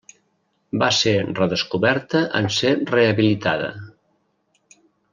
[0.83, 3.71] Va ser redescoberta en ser rehabilitada.